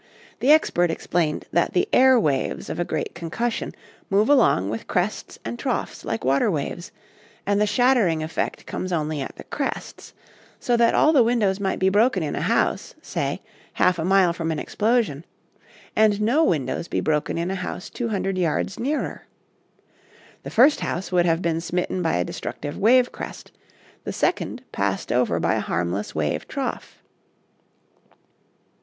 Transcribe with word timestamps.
The 0.39 0.49
expert 0.51 0.89
explained 0.89 1.45
that 1.51 1.73
the 1.73 1.87
air 1.93 2.19
waves 2.19 2.71
of 2.71 2.79
a 2.79 2.83
great 2.83 3.13
concussion 3.13 3.75
move 4.09 4.29
along 4.31 4.71
with 4.71 4.87
crests 4.87 5.37
and 5.45 5.59
troughs 5.59 6.03
like 6.03 6.25
water 6.25 6.49
waves, 6.49 6.91
and 7.45 7.61
the 7.61 7.67
shattering 7.67 8.23
effect 8.23 8.65
comes 8.65 8.91
only 8.91 9.21
at 9.21 9.35
the 9.35 9.43
crests, 9.43 10.15
so 10.59 10.75
that 10.75 10.95
all 10.95 11.13
the 11.13 11.21
windows 11.21 11.59
might 11.59 11.77
be 11.77 11.89
broken 11.89 12.23
in 12.23 12.35
a 12.35 12.41
house, 12.41 12.95
say, 13.03 13.43
half 13.73 13.99
a 13.99 14.03
mile 14.03 14.33
from 14.33 14.49
an 14.51 14.57
explosion, 14.57 15.23
and 15.95 16.19
no 16.19 16.43
windows 16.43 16.87
be 16.87 16.99
broken 16.99 17.37
in 17.37 17.51
a 17.51 17.55
house 17.61 17.87
two 17.87 18.07
hundred 18.09 18.39
yards 18.39 18.79
nearer. 18.79 19.27
The 20.41 20.49
first 20.49 20.79
house 20.79 21.11
would 21.11 21.27
have 21.27 21.43
been 21.43 21.61
smitten 21.61 22.01
by 22.01 22.15
a 22.15 22.25
destructive 22.25 22.75
wave 22.75 23.11
crest, 23.11 23.51
the 24.03 24.13
second 24.13 24.63
passed 24.71 25.11
over 25.11 25.39
by 25.39 25.53
a 25.53 25.59
harmless 25.59 26.15
wave 26.15 26.47
trough. 26.47 27.03